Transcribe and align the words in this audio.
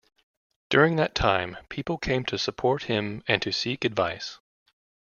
During 0.71 0.95
that 0.95 1.13
time 1.13 1.57
people 1.69 1.99
came 1.99 2.25
to 2.25 2.39
support 2.39 2.85
him 2.85 3.23
and 3.27 3.39
to 3.43 3.51
seek 3.51 3.85
advice. 3.85 4.39